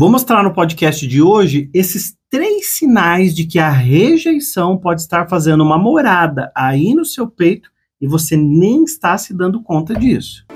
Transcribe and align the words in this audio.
Vou 0.00 0.08
mostrar 0.08 0.44
no 0.44 0.54
podcast 0.54 1.04
de 1.08 1.20
hoje 1.20 1.68
esses 1.74 2.16
três 2.30 2.68
sinais 2.68 3.34
de 3.34 3.44
que 3.44 3.58
a 3.58 3.68
rejeição 3.68 4.78
pode 4.78 5.00
estar 5.00 5.28
fazendo 5.28 5.64
uma 5.64 5.76
morada 5.76 6.52
aí 6.54 6.94
no 6.94 7.04
seu 7.04 7.26
peito 7.26 7.68
e 8.00 8.06
você 8.06 8.36
nem 8.36 8.84
está 8.84 9.18
se 9.18 9.34
dando 9.34 9.60
conta 9.60 9.96
disso. 9.96 10.46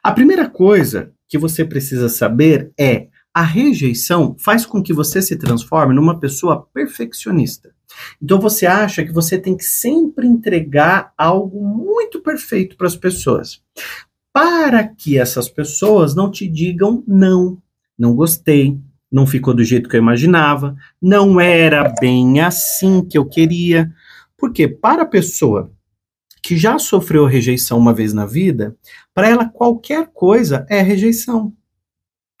A 0.00 0.12
primeira 0.12 0.48
coisa 0.48 1.12
que 1.28 1.36
você 1.36 1.64
precisa 1.64 2.08
saber 2.08 2.72
é 2.78 3.08
a 3.34 3.42
rejeição 3.42 4.36
faz 4.38 4.64
com 4.64 4.80
que 4.80 4.92
você 4.92 5.20
se 5.20 5.34
transforme 5.34 5.92
numa 5.92 6.20
pessoa 6.20 6.64
perfeccionista. 6.72 7.74
Então 8.22 8.40
você 8.40 8.66
acha 8.66 9.04
que 9.04 9.12
você 9.12 9.36
tem 9.36 9.56
que 9.56 9.64
sempre 9.64 10.28
entregar 10.28 11.12
algo 11.18 11.60
muito 11.60 12.20
perfeito 12.20 12.76
para 12.76 12.86
as 12.86 12.94
pessoas 12.94 13.60
para 14.34 14.88
que 14.88 15.16
essas 15.16 15.48
pessoas 15.48 16.12
não 16.12 16.28
te 16.28 16.48
digam 16.48 17.04
não, 17.06 17.62
não 17.96 18.16
gostei, 18.16 18.76
não 19.10 19.28
ficou 19.28 19.54
do 19.54 19.62
jeito 19.62 19.88
que 19.88 19.94
eu 19.94 20.00
imaginava, 20.00 20.74
não 21.00 21.40
era 21.40 21.94
bem 22.00 22.40
assim 22.40 23.00
que 23.04 23.16
eu 23.16 23.24
queria. 23.24 23.94
Porque 24.36 24.66
para 24.66 25.04
a 25.04 25.06
pessoa 25.06 25.70
que 26.42 26.56
já 26.56 26.80
sofreu 26.80 27.26
rejeição 27.26 27.78
uma 27.78 27.94
vez 27.94 28.12
na 28.12 28.26
vida, 28.26 28.76
para 29.14 29.28
ela 29.28 29.48
qualquer 29.48 30.10
coisa 30.12 30.66
é 30.68 30.82
rejeição. 30.82 31.54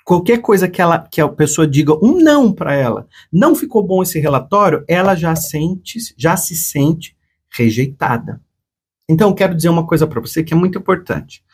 Qualquer 0.04 0.38
coisa 0.38 0.68
que, 0.68 0.82
ela, 0.82 0.98
que 0.98 1.20
a 1.20 1.28
pessoa 1.28 1.64
diga 1.64 1.94
um 2.04 2.18
não 2.18 2.52
para 2.52 2.74
ela, 2.74 3.06
não 3.32 3.54
ficou 3.54 3.86
bom 3.86 4.02
esse 4.02 4.18
relatório, 4.18 4.84
ela 4.88 5.14
já 5.14 5.36
sente, 5.36 6.00
já 6.18 6.36
se 6.36 6.56
sente 6.56 7.16
rejeitada. 7.48 8.42
Então, 9.08 9.34
quero 9.34 9.54
dizer 9.54 9.68
uma 9.68 9.86
coisa 9.86 10.06
para 10.06 10.20
você 10.20 10.42
que 10.42 10.54
é 10.54 10.56
muito 10.56 10.78
importante. 10.78 11.44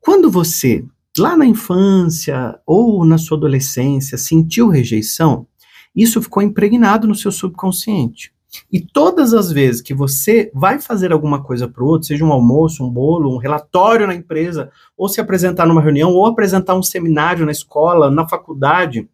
Quando 0.00 0.30
você, 0.30 0.84
lá 1.18 1.36
na 1.36 1.46
infância 1.46 2.58
ou 2.66 3.04
na 3.04 3.18
sua 3.18 3.36
adolescência, 3.36 4.16
sentiu 4.16 4.68
rejeição, 4.68 5.46
isso 5.94 6.20
ficou 6.22 6.42
impregnado 6.42 7.06
no 7.06 7.14
seu 7.14 7.30
subconsciente. 7.30 8.32
E 8.72 8.80
todas 8.80 9.34
as 9.34 9.50
vezes 9.50 9.82
que 9.82 9.92
você 9.92 10.50
vai 10.54 10.80
fazer 10.80 11.12
alguma 11.12 11.42
coisa 11.42 11.68
para 11.68 11.82
o 11.82 11.86
outro, 11.86 12.06
seja 12.06 12.24
um 12.24 12.32
almoço, 12.32 12.84
um 12.84 12.90
bolo, 12.90 13.34
um 13.34 13.38
relatório 13.38 14.06
na 14.06 14.14
empresa, 14.14 14.70
ou 14.96 15.08
se 15.08 15.20
apresentar 15.20 15.66
numa 15.66 15.80
reunião, 15.80 16.12
ou 16.12 16.26
apresentar 16.26 16.74
um 16.74 16.82
seminário 16.82 17.44
na 17.44 17.52
escola, 17.52 18.10
na 18.10 18.28
faculdade, 18.28 19.00
o 19.00 19.08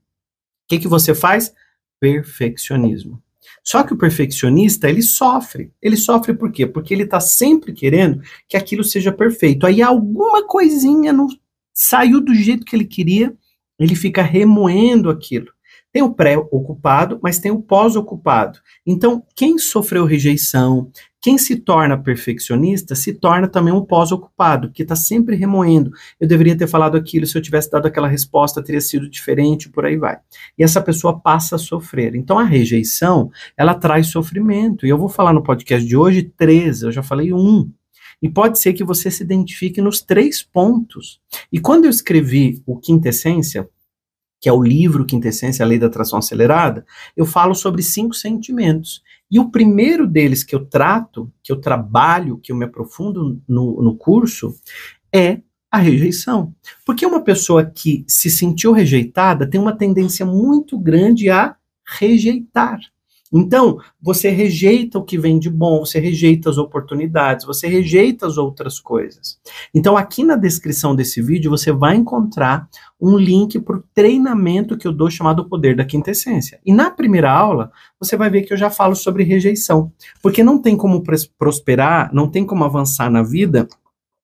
que, 0.69 0.79
que 0.79 0.89
você 0.89 1.15
faz? 1.15 1.53
Perfeccionismo. 1.99 3.21
Só 3.63 3.83
que 3.83 3.93
o 3.93 3.99
perfeccionista, 3.99 4.89
ele 4.89 5.03
sofre. 5.03 5.73
Ele 5.81 5.97
sofre 5.97 6.35
por 6.35 6.51
quê? 6.51 6.67
Porque 6.67 6.95
ele 6.95 7.05
está 7.05 7.21
sempre 7.21 7.73
querendo 7.73 8.23
que 8.49 8.57
aquilo 8.57 8.83
seja 8.83 9.13
perfeito. 9.13 9.67
Aí 9.67 9.83
alguma 9.83 10.47
coisinha 10.47 11.13
não 11.13 11.29
saiu 11.73 12.21
do 12.21 12.35
jeito 12.35 12.65
que 12.65 12.75
ele 12.75 12.85
queria, 12.85 13.35
ele 13.79 13.95
fica 13.95 14.23
remoendo 14.23 15.09
aquilo. 15.09 15.49
Tem 15.93 16.03
o 16.03 16.15
pré-ocupado, 16.15 17.19
mas 17.23 17.39
tem 17.39 17.51
o 17.51 17.61
pós-ocupado. 17.61 18.61
Então, 18.87 19.25
quem 19.35 19.59
sofreu 19.59 20.05
rejeição, 20.05 20.91
quem 21.21 21.37
se 21.37 21.57
torna 21.57 21.99
perfeccionista, 21.99 22.95
se 22.95 23.13
torna 23.13 23.47
também 23.47 23.75
um 23.75 23.85
pós-ocupado, 23.85 24.71
que 24.71 24.83
está 24.83 24.97
sempre 24.97 25.37
remoendo. 25.37 25.91
Eu 26.19 26.27
deveria 26.27 26.57
ter 26.57 26.67
falado 26.67 26.97
aquilo, 26.97 27.27
se 27.27 27.37
eu 27.37 27.43
tivesse 27.43 27.71
dado 27.71 27.87
aquela 27.87 28.09
resposta, 28.09 28.63
teria 28.63 28.81
sido 28.81 29.11
diferente, 29.11 29.69
por 29.69 29.85
aí 29.85 29.97
vai. 29.97 30.19
E 30.57 30.63
essa 30.63 30.81
pessoa 30.81 31.21
passa 31.21 31.57
a 31.57 31.59
sofrer. 31.59 32.15
Então, 32.15 32.39
a 32.39 32.45
rejeição, 32.45 33.31
ela 33.57 33.75
traz 33.75 34.07
sofrimento. 34.07 34.87
E 34.87 34.89
eu 34.89 34.97
vou 34.97 35.09
falar 35.09 35.33
no 35.33 35.43
podcast 35.43 35.87
de 35.87 35.97
hoje 35.97 36.23
três, 36.23 36.83
eu 36.83 36.93
já 36.93 37.03
falei 37.03 37.33
um. 37.33 37.71
E 38.23 38.29
pode 38.29 38.59
ser 38.59 38.75
que 38.75 38.85
você 38.85 39.11
se 39.11 39.23
identifique 39.23 39.81
nos 39.81 40.01
três 40.01 40.43
pontos. 40.43 41.21
E 41.51 41.59
quando 41.59 41.85
eu 41.87 41.91
escrevi 41.91 42.63
o 42.67 42.79
Quintessência, 42.79 43.69
que 44.41 44.49
é 44.49 44.53
o 44.53 44.63
livro 44.63 45.05
Quintessência, 45.05 45.65
a 45.65 45.69
Lei 45.69 45.79
da 45.79 45.87
Atração 45.87 46.19
Acelerada, 46.19 46.87
eu 47.17 47.27
falo 47.27 47.55
sobre 47.55 47.83
cinco 47.83 48.15
sentimentos. 48.15 49.03
E 49.31 49.39
o 49.39 49.51
primeiro 49.51 50.07
deles 50.07 50.43
que 50.43 50.55
eu 50.55 50.65
trato, 50.65 51.31
que 51.43 51.53
eu 51.53 51.61
trabalho, 51.61 52.39
que 52.39 52.51
eu 52.51 52.57
me 52.57 52.65
aprofundo 52.65 53.41
no, 53.47 53.83
no 53.83 53.95
curso, 53.97 54.55
é 55.15 55.41
a 55.71 55.79
rejeição. 55.79 56.53
Porque 56.85 57.07
uma 57.07 57.23
pessoa 57.23 57.65
que 57.65 58.05
se 58.09 58.29
sentiu 58.29 58.73
rejeitada 58.73 59.49
tem 59.49 59.61
uma 59.61 59.77
tendência 59.77 60.27
muito 60.27 60.79
grande 60.79 61.31
a 61.31 61.55
rejeitar. 61.87 62.81
Então, 63.33 63.79
você 64.03 64.29
rejeita 64.29 64.99
o 64.99 65.05
que 65.05 65.17
vem 65.17 65.39
de 65.39 65.49
bom, 65.49 65.81
você 65.81 66.01
rejeita 66.01 66.51
as 66.51 66.59
oportunidades, 66.59 67.47
você 67.47 67.69
rejeita 67.69 68.27
as 68.27 68.37
outras 68.37 68.81
coisas. 68.81 69.39
Então, 69.73 69.97
aqui 69.97 70.25
na 70.25 70.35
descrição 70.35 70.97
desse 70.97 71.23
vídeo, 71.23 71.51
você 71.51 71.71
vai 71.71 71.95
encontrar 71.95 72.69
um 73.01 73.17
link 73.17 73.61
para 73.61 73.77
o 73.77 73.85
treinamento 73.95 74.77
que 74.77 74.87
eu 74.87 74.93
dou 74.93 75.09
chamado 75.09 75.49
Poder 75.49 75.77
da 75.77 75.85
Quintessência. 75.85 76.59
E 76.67 76.73
na 76.73 76.91
primeira 76.91 77.31
aula, 77.31 77.71
você 78.01 78.17
vai 78.17 78.29
ver 78.29 78.43
que 78.43 78.53
eu 78.53 78.59
já 78.59 78.69
falo 78.69 78.97
sobre 78.97 79.23
rejeição. 79.23 79.93
Porque 80.21 80.43
não 80.43 80.61
tem 80.61 80.77
como 80.77 81.03
prosperar, 81.39 82.13
não 82.13 82.29
tem 82.29 82.45
como 82.45 82.65
avançar 82.65 83.11
na 83.11 83.23
vida 83.23 83.69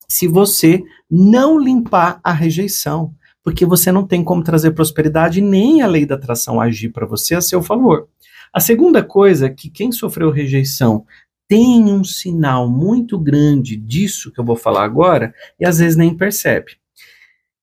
se 0.08 0.26
você 0.26 0.82
não 1.10 1.58
limpar 1.58 2.20
a 2.24 2.32
rejeição. 2.32 3.14
Porque 3.42 3.64
você 3.64 3.92
não 3.92 4.04
tem 4.04 4.24
como 4.24 4.42
trazer 4.42 4.72
prosperidade 4.72 5.40
nem 5.40 5.80
a 5.80 5.86
lei 5.86 6.04
da 6.04 6.16
atração 6.16 6.60
agir 6.60 6.90
para 6.90 7.06
você 7.06 7.36
a 7.36 7.40
seu 7.40 7.62
favor. 7.62 8.08
A 8.56 8.60
segunda 8.60 9.04
coisa 9.04 9.48
é 9.48 9.50
que 9.50 9.68
quem 9.68 9.92
sofreu 9.92 10.30
rejeição 10.30 11.04
tem 11.46 11.92
um 11.92 12.02
sinal 12.02 12.66
muito 12.66 13.18
grande 13.18 13.76
disso 13.76 14.32
que 14.32 14.40
eu 14.40 14.44
vou 14.46 14.56
falar 14.56 14.82
agora 14.82 15.34
e 15.60 15.66
às 15.66 15.76
vezes 15.76 15.94
nem 15.94 16.16
percebe, 16.16 16.72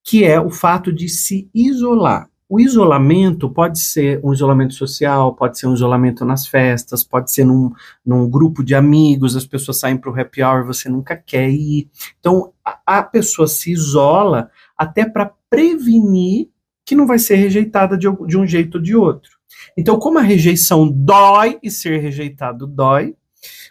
que 0.04 0.22
é 0.22 0.40
o 0.40 0.50
fato 0.50 0.92
de 0.92 1.08
se 1.08 1.50
isolar. 1.52 2.30
O 2.48 2.60
isolamento 2.60 3.50
pode 3.50 3.80
ser 3.80 4.20
um 4.22 4.32
isolamento 4.32 4.74
social, 4.74 5.34
pode 5.34 5.58
ser 5.58 5.66
um 5.66 5.74
isolamento 5.74 6.24
nas 6.24 6.46
festas, 6.46 7.02
pode 7.02 7.32
ser 7.32 7.44
num, 7.44 7.72
num 8.06 8.30
grupo 8.30 8.62
de 8.62 8.76
amigos, 8.76 9.34
as 9.34 9.44
pessoas 9.44 9.80
saem 9.80 9.96
para 9.96 10.12
o 10.12 10.20
happy 10.20 10.44
hour, 10.44 10.64
você 10.64 10.88
nunca 10.88 11.16
quer 11.16 11.50
ir. 11.50 11.90
Então, 12.20 12.52
a, 12.64 12.98
a 12.98 13.02
pessoa 13.02 13.48
se 13.48 13.72
isola 13.72 14.48
até 14.78 15.04
para 15.04 15.32
prevenir 15.50 16.50
que 16.86 16.94
não 16.94 17.04
vai 17.04 17.18
ser 17.18 17.34
rejeitada 17.34 17.98
de, 17.98 18.06
de 18.28 18.38
um 18.38 18.46
jeito 18.46 18.76
ou 18.76 18.80
de 18.80 18.94
outro. 18.94 19.33
Então, 19.76 19.98
como 19.98 20.18
a 20.18 20.22
rejeição 20.22 20.90
dói 20.90 21.58
e 21.62 21.70
ser 21.70 21.98
rejeitado 22.00 22.66
dói, 22.66 23.14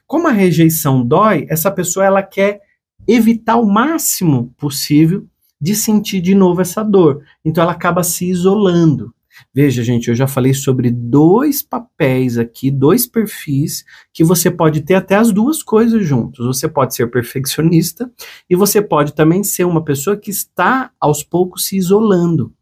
como 0.06 0.28
a 0.28 0.32
rejeição 0.32 1.06
dói, 1.06 1.46
essa 1.50 1.72
pessoa 1.72 2.06
ela 2.06 2.22
quer 2.22 2.62
evitar 3.08 3.58
o 3.58 3.66
máximo 3.66 4.54
possível 4.58 5.28
de 5.60 5.76
sentir 5.76 6.22
de 6.22 6.36
novo 6.36 6.62
essa 6.62 6.84
dor. 6.84 7.24
Então 7.44 7.64
ela 7.64 7.72
acaba 7.72 8.04
se 8.04 8.30
isolando. 8.30 9.14
Veja, 9.54 9.84
gente, 9.84 10.10
eu 10.10 10.16
já 10.16 10.28
falei 10.28 10.54
sobre 10.54 10.92
dois 10.92 11.64
papéis 11.64 12.38
aqui, 12.38 12.70
dois 12.70 13.08
perfis, 13.08 13.84
que 14.14 14.24
você 14.24 14.52
pode 14.52 14.82
ter 14.82 14.94
até 14.94 15.16
as 15.16 15.32
duas 15.32 15.64
coisas 15.64 16.06
juntos. 16.06 16.46
Você 16.46 16.68
pode 16.68 16.94
ser 16.94 17.10
perfeccionista 17.10 18.12
e 18.50 18.56
você 18.56 18.82
pode 18.82 19.14
também 19.14 19.44
ser 19.44 19.64
uma 19.64 19.84
pessoa 19.84 20.18
que 20.18 20.30
está 20.30 20.92
aos 21.00 21.24
poucos 21.24 21.66
se 21.66 21.78
isolando. 21.78 22.54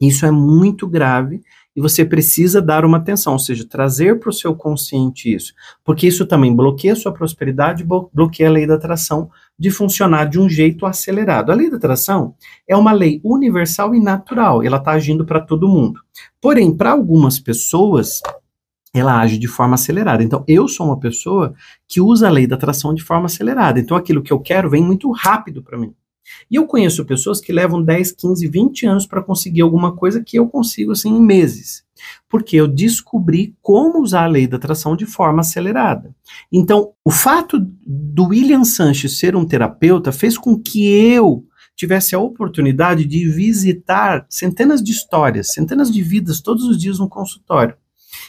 Isso 0.00 0.24
é 0.24 0.30
muito 0.30 0.86
grave 0.86 1.42
e 1.78 1.80
você 1.80 2.04
precisa 2.04 2.60
dar 2.60 2.84
uma 2.84 2.96
atenção, 2.96 3.34
ou 3.34 3.38
seja, 3.38 3.64
trazer 3.64 4.18
para 4.18 4.30
o 4.30 4.32
seu 4.32 4.52
consciente 4.52 5.32
isso, 5.32 5.54
porque 5.84 6.08
isso 6.08 6.26
também 6.26 6.52
bloqueia 6.52 6.92
a 6.92 6.96
sua 6.96 7.12
prosperidade, 7.12 7.86
bloqueia 8.12 8.48
a 8.48 8.52
lei 8.52 8.66
da 8.66 8.74
atração 8.74 9.30
de 9.56 9.70
funcionar 9.70 10.24
de 10.24 10.40
um 10.40 10.48
jeito 10.48 10.84
acelerado. 10.84 11.52
A 11.52 11.54
lei 11.54 11.70
da 11.70 11.76
atração 11.76 12.34
é 12.66 12.76
uma 12.76 12.90
lei 12.90 13.20
universal 13.22 13.94
e 13.94 14.00
natural, 14.00 14.60
ela 14.60 14.78
está 14.78 14.90
agindo 14.90 15.24
para 15.24 15.40
todo 15.40 15.68
mundo. 15.68 16.00
Porém, 16.40 16.76
para 16.76 16.90
algumas 16.90 17.38
pessoas, 17.38 18.20
ela 18.92 19.20
age 19.20 19.38
de 19.38 19.46
forma 19.46 19.76
acelerada. 19.76 20.24
Então, 20.24 20.42
eu 20.48 20.66
sou 20.66 20.84
uma 20.84 20.98
pessoa 20.98 21.54
que 21.86 22.00
usa 22.00 22.26
a 22.26 22.30
lei 22.30 22.48
da 22.48 22.56
atração 22.56 22.92
de 22.92 23.04
forma 23.04 23.26
acelerada. 23.26 23.78
Então, 23.78 23.96
aquilo 23.96 24.20
que 24.20 24.32
eu 24.32 24.40
quero 24.40 24.68
vem 24.68 24.82
muito 24.82 25.12
rápido 25.12 25.62
para 25.62 25.78
mim. 25.78 25.94
E 26.50 26.56
eu 26.56 26.66
conheço 26.66 27.04
pessoas 27.04 27.40
que 27.40 27.52
levam 27.52 27.82
10, 27.82 28.12
15, 28.12 28.48
20 28.48 28.86
anos 28.86 29.06
para 29.06 29.22
conseguir 29.22 29.62
alguma 29.62 29.94
coisa 29.94 30.22
que 30.22 30.38
eu 30.38 30.48
consigo 30.48 30.92
assim 30.92 31.10
em 31.10 31.20
meses. 31.20 31.84
Porque 32.28 32.56
eu 32.56 32.68
descobri 32.68 33.56
como 33.60 34.02
usar 34.02 34.24
a 34.24 34.28
lei 34.28 34.46
da 34.46 34.56
atração 34.56 34.96
de 34.96 35.06
forma 35.06 35.40
acelerada. 35.40 36.14
Então, 36.52 36.92
o 37.04 37.10
fato 37.10 37.58
do 37.86 38.26
William 38.26 38.64
Sanches 38.64 39.18
ser 39.18 39.34
um 39.34 39.46
terapeuta 39.46 40.12
fez 40.12 40.38
com 40.38 40.58
que 40.58 40.86
eu 40.88 41.44
tivesse 41.78 42.14
a 42.14 42.18
oportunidade 42.18 43.04
de 43.04 43.28
visitar 43.28 44.26
centenas 44.28 44.82
de 44.82 44.90
histórias, 44.90 45.52
centenas 45.52 45.90
de 45.90 46.02
vidas 46.02 46.40
todos 46.40 46.64
os 46.64 46.76
dias 46.76 46.98
no 46.98 47.08
consultório. 47.08 47.76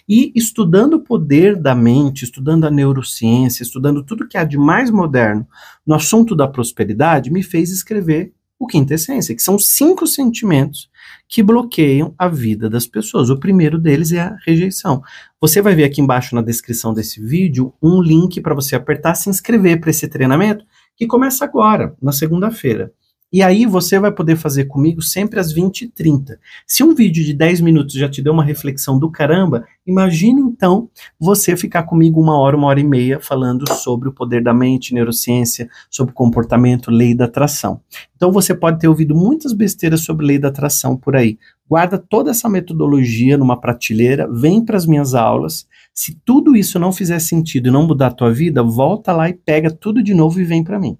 E 0.07 0.31
estudando 0.35 0.95
o 0.95 1.03
poder 1.03 1.55
da 1.55 1.75
mente, 1.75 2.23
estudando 2.23 2.65
a 2.65 2.71
neurociência, 2.71 3.63
estudando 3.63 4.03
tudo 4.03 4.27
que 4.27 4.37
há 4.37 4.43
de 4.43 4.57
mais 4.57 4.89
moderno 4.89 5.47
no 5.85 5.95
assunto 5.95 6.35
da 6.35 6.47
prosperidade, 6.47 7.31
me 7.31 7.43
fez 7.43 7.71
escrever 7.71 8.33
o 8.59 8.67
Quinta 8.67 8.93
Essência, 8.93 9.33
que 9.33 9.41
são 9.41 9.57
cinco 9.57 10.05
sentimentos 10.05 10.89
que 11.29 11.41
bloqueiam 11.41 12.13
a 12.17 12.27
vida 12.27 12.69
das 12.69 12.85
pessoas. 12.85 13.29
O 13.29 13.39
primeiro 13.39 13.79
deles 13.79 14.11
é 14.11 14.19
a 14.19 14.35
rejeição. 14.45 15.01
Você 15.39 15.61
vai 15.61 15.73
ver 15.73 15.85
aqui 15.85 16.01
embaixo 16.01 16.35
na 16.35 16.41
descrição 16.41 16.93
desse 16.93 17.21
vídeo 17.21 17.73
um 17.81 18.01
link 18.01 18.41
para 18.41 18.53
você 18.53 18.75
apertar 18.75 19.15
se 19.15 19.29
inscrever 19.29 19.79
para 19.79 19.91
esse 19.91 20.07
treinamento 20.09 20.65
que 20.97 21.07
começa 21.07 21.45
agora, 21.45 21.95
na 22.01 22.11
segunda-feira. 22.11 22.91
E 23.31 23.43
aí 23.43 23.67
você 23.67 23.99
vai 23.99 24.11
poder 24.11 24.35
fazer 24.35 24.65
comigo 24.65 25.03
sempre 25.03 25.39
às 25.39 25.51
20 25.51 25.83
e 25.83 25.87
30. 25.87 26.39
Se 26.65 26.83
um 26.83 26.95
vídeo 26.95 27.23
de 27.23 27.31
10 27.31 27.61
minutos 27.61 27.93
já 27.93 28.09
te 28.09 28.23
deu 28.23 28.33
uma 28.33 28.43
reflexão 28.43 28.97
do 28.97 29.11
caramba, 29.11 29.65
imagine 29.85 30.41
então 30.41 30.89
você 31.19 31.55
ficar 31.55 31.83
comigo 31.83 32.19
uma 32.19 32.39
hora, 32.39 32.57
uma 32.57 32.65
hora 32.65 32.79
e 32.79 32.83
meia 32.83 33.19
falando 33.19 33.71
sobre 33.71 34.09
o 34.09 34.13
poder 34.13 34.41
da 34.41 34.51
mente, 34.51 34.95
neurociência, 34.95 35.69
sobre 35.91 36.11
comportamento, 36.11 36.89
lei 36.89 37.13
da 37.13 37.25
atração. 37.25 37.81
Então 38.15 38.31
você 38.31 38.55
pode 38.55 38.79
ter 38.79 38.87
ouvido 38.87 39.13
muitas 39.13 39.53
besteiras 39.53 40.01
sobre 40.01 40.25
lei 40.25 40.39
da 40.39 40.47
atração 40.47 40.97
por 40.97 41.15
aí. 41.15 41.37
Guarda 41.69 41.99
toda 41.99 42.31
essa 42.31 42.49
metodologia 42.49 43.37
numa 43.37 43.61
prateleira, 43.61 44.27
vem 44.27 44.65
para 44.65 44.75
as 44.75 44.87
minhas 44.87 45.13
aulas. 45.13 45.67
Se 45.93 46.19
tudo 46.25 46.55
isso 46.55 46.79
não 46.79 46.91
fizer 46.91 47.19
sentido 47.19 47.69
e 47.69 47.71
não 47.71 47.85
mudar 47.85 48.07
a 48.07 48.11
tua 48.11 48.33
vida, 48.33 48.63
volta 48.63 49.13
lá 49.13 49.29
e 49.29 49.33
pega 49.33 49.69
tudo 49.69 50.01
de 50.01 50.15
novo 50.15 50.41
e 50.41 50.43
vem 50.43 50.63
para 50.63 50.79
mim. 50.79 50.97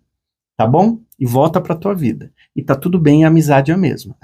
Tá 0.59 0.67
bom? 0.67 0.99
e 1.17 1.25
volta 1.25 1.59
para 1.59 1.75
tua 1.75 1.93
vida. 1.93 2.31
E 2.53 2.63
tá 2.63 2.75
tudo 2.75 2.97
bem, 2.97 3.25
a 3.25 3.27
amizade 3.27 3.71
é 3.71 3.73
a 3.73 3.77
mesma. 3.77 4.15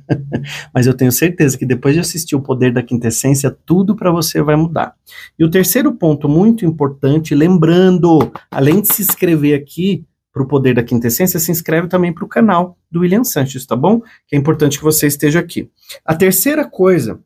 Mas 0.72 0.86
eu 0.86 0.94
tenho 0.94 1.10
certeza 1.10 1.56
que 1.56 1.64
depois 1.64 1.94
de 1.94 2.00
assistir 2.00 2.36
o 2.36 2.42
Poder 2.42 2.72
da 2.72 2.82
Quintessência, 2.82 3.50
tudo 3.50 3.96
para 3.96 4.10
você 4.10 4.42
vai 4.42 4.54
mudar. 4.54 4.94
E 5.38 5.44
o 5.44 5.50
terceiro 5.50 5.92
ponto 5.94 6.28
muito 6.28 6.66
importante, 6.66 7.34
lembrando, 7.34 8.30
além 8.50 8.82
de 8.82 8.92
se 8.92 9.02
inscrever 9.02 9.58
aqui 9.58 10.04
para 10.32 10.42
o 10.42 10.46
Poder 10.46 10.74
da 10.74 10.82
Quintessência, 10.82 11.40
se 11.40 11.50
inscreve 11.50 11.88
também 11.88 12.12
para 12.12 12.24
o 12.24 12.28
canal 12.28 12.76
do 12.90 13.00
William 13.00 13.24
Sanches, 13.24 13.64
tá 13.64 13.74
bom? 13.74 14.02
Que 14.28 14.36
é 14.36 14.38
importante 14.38 14.76
que 14.76 14.84
você 14.84 15.06
esteja 15.06 15.40
aqui. 15.40 15.70
A 16.04 16.14
terceira 16.14 16.66
coisa 16.66 17.20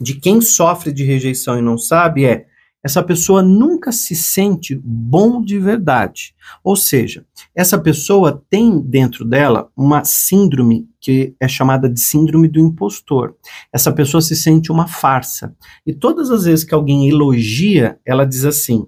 de 0.00 0.14
quem 0.14 0.40
sofre 0.40 0.92
de 0.92 1.04
rejeição 1.04 1.58
e 1.58 1.62
não 1.62 1.76
sabe 1.76 2.24
é 2.24 2.46
essa 2.86 3.02
pessoa 3.02 3.42
nunca 3.42 3.90
se 3.90 4.14
sente 4.14 4.80
bom 4.80 5.42
de 5.42 5.58
verdade. 5.58 6.36
Ou 6.62 6.76
seja, 6.76 7.26
essa 7.52 7.76
pessoa 7.76 8.40
tem 8.48 8.80
dentro 8.80 9.24
dela 9.24 9.68
uma 9.76 10.04
síndrome 10.04 10.88
que 11.00 11.34
é 11.40 11.48
chamada 11.48 11.88
de 11.88 11.98
síndrome 11.98 12.46
do 12.46 12.60
impostor. 12.60 13.34
Essa 13.72 13.90
pessoa 13.90 14.20
se 14.20 14.36
sente 14.36 14.70
uma 14.70 14.86
farsa. 14.86 15.52
E 15.84 15.92
todas 15.92 16.30
as 16.30 16.44
vezes 16.44 16.64
que 16.64 16.74
alguém 16.74 17.08
elogia, 17.08 17.98
ela 18.06 18.24
diz 18.24 18.44
assim: 18.44 18.86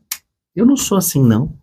Eu 0.55 0.65
não 0.65 0.77
sou 0.77 0.97
assim, 0.97 1.21
não. 1.21 1.59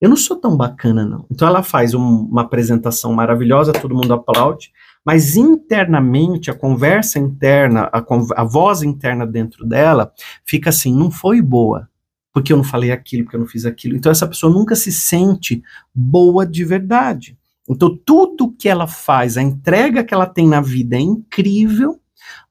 Eu 0.00 0.08
não 0.08 0.16
sou 0.16 0.36
tão 0.36 0.56
bacana, 0.56 1.06
não. 1.06 1.24
Então 1.30 1.46
ela 1.46 1.62
faz 1.62 1.94
um, 1.94 2.02
uma 2.02 2.42
apresentação 2.42 3.12
maravilhosa, 3.12 3.72
todo 3.72 3.94
mundo 3.94 4.12
aplaude, 4.12 4.72
mas 5.06 5.36
internamente, 5.36 6.50
a 6.50 6.54
conversa 6.54 7.20
interna, 7.20 7.88
a, 7.92 8.04
a 8.34 8.42
voz 8.42 8.82
interna 8.82 9.24
dentro 9.24 9.64
dela 9.64 10.12
fica 10.44 10.70
assim: 10.70 10.92
não 10.92 11.12
foi 11.12 11.40
boa, 11.40 11.88
porque 12.32 12.52
eu 12.52 12.56
não 12.56 12.64
falei 12.64 12.90
aquilo, 12.90 13.22
porque 13.22 13.36
eu 13.36 13.40
não 13.40 13.46
fiz 13.46 13.64
aquilo. 13.64 13.94
Então 13.94 14.10
essa 14.10 14.26
pessoa 14.26 14.52
nunca 14.52 14.74
se 14.74 14.90
sente 14.90 15.62
boa 15.94 16.44
de 16.44 16.64
verdade. 16.64 17.38
Então 17.70 17.96
tudo 18.04 18.50
que 18.50 18.68
ela 18.68 18.88
faz, 18.88 19.36
a 19.36 19.42
entrega 19.42 20.02
que 20.02 20.12
ela 20.12 20.26
tem 20.26 20.48
na 20.48 20.60
vida 20.60 20.96
é 20.96 21.00
incrível, 21.00 22.00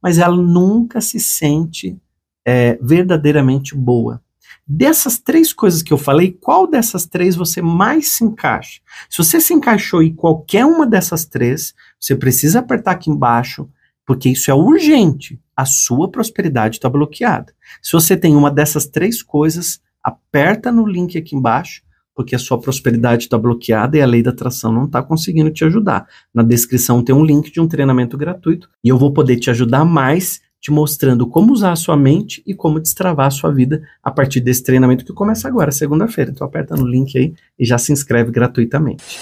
mas 0.02 0.18
ela 0.18 0.38
nunca 0.38 1.02
se 1.02 1.20
sente 1.20 1.98
é, 2.46 2.80
verdadeiramente 2.82 3.76
boa. 3.76 4.24
Dessas 4.68 5.20
três 5.20 5.54
coisas 5.54 5.82
que 5.84 5.94
eu 5.94 5.98
falei, 5.98 6.32
qual 6.32 6.68
dessas 6.68 7.06
três 7.06 7.36
você 7.36 7.62
mais 7.62 8.10
se 8.10 8.24
encaixa? 8.24 8.82
Se 9.10 9.18
você 9.18 9.40
se 9.40 9.54
encaixou 9.54 10.02
em 10.02 10.14
qualquer 10.14 10.66
uma 10.66 10.88
dessas 10.88 11.26
três, 11.26 11.74
você 12.00 12.16
precisa 12.16 12.60
apertar 12.60 12.92
aqui 12.92 13.10
embaixo, 13.10 13.70
porque 14.06 14.30
isso 14.30 14.50
é 14.50 14.54
urgente. 14.54 15.40
A 15.56 15.66
sua 15.66 16.10
prosperidade 16.10 16.78
está 16.78 16.90
bloqueada. 16.90 17.54
Se 17.82 17.92
você 17.92 18.18
tem 18.18 18.36
uma 18.36 18.52
dessas 18.52 18.88
três 18.88 19.22
coisas, 19.22 19.80
aperta 20.04 20.72
no 20.72 20.86
link 20.86 21.18
aqui 21.18 21.36
embaixo, 21.36 21.82
porque 22.16 22.36
a 22.36 22.40
sua 22.40 22.60
prosperidade 22.60 23.24
está 23.24 23.38
bloqueada 23.38 23.98
e 23.98 24.02
a 24.02 24.06
lei 24.06 24.24
da 24.24 24.32
atração 24.32 24.72
não 24.72 24.86
está 24.86 25.04
conseguindo 25.04 25.52
te 25.52 25.66
ajudar. 25.66 26.08
Na 26.34 26.42
descrição 26.42 27.04
tem 27.04 27.14
um 27.14 27.26
link 27.26 27.52
de 27.52 27.60
um 27.60 27.68
treinamento 27.68 28.18
gratuito 28.18 28.70
e 28.84 28.88
eu 28.88 28.98
vou 28.98 29.12
poder 29.12 29.36
te 29.36 29.50
ajudar 29.50 29.84
mais 29.84 30.42
te 30.66 30.72
mostrando 30.72 31.28
como 31.28 31.54
usar 31.54 31.74
a 31.74 31.76
sua 31.76 31.96
mente 31.96 32.42
e 32.44 32.56
como 32.56 32.80
destravar 32.80 33.28
a 33.28 33.30
sua 33.30 33.52
vida 33.52 33.84
a 34.02 34.10
partir 34.10 34.42
desse 34.42 34.64
treinamento 34.64 35.06
que 35.06 35.14
começa 35.14 35.48
agora, 35.48 35.72
segunda-feira. 35.72 36.32
Então 36.32 36.48
aperta 36.48 36.76
no 36.76 36.88
link 36.88 37.16
aí 37.16 37.36
e 37.60 37.64
já 37.64 37.78
se 37.78 37.92
inscreve 37.92 38.32
gratuitamente. 38.32 39.20